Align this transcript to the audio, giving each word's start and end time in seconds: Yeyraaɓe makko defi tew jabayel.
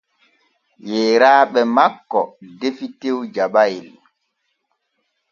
Yeyraaɓe 0.89 1.61
makko 1.75 2.19
defi 2.59 2.85
tew 2.99 3.17
jabayel. 3.33 3.89